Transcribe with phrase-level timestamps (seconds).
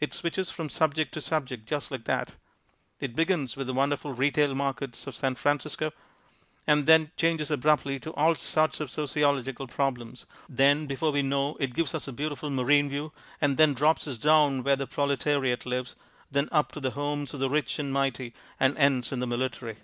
[0.00, 2.32] It switches from subject to subject just like that.
[3.00, 5.92] It begins with the wonderful retail markets of San Francisco,
[6.66, 11.74] and then changes abruptly to all sorts of sociological problems, then before we know it
[11.74, 13.12] gives us a beautiful marine view,
[13.42, 15.96] and then drops us down where the proletariat lives,
[16.30, 19.76] then up to the homes of the rich and mighty, and ends in the military.